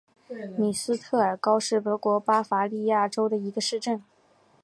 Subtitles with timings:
[0.57, 4.03] 米斯特尔高是德国巴伐利亚州的一个市镇。